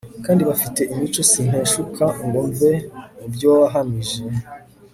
[0.25, 2.69] kandi bafite imicosinteshukangomve
[3.17, 4.19] mubyowahamije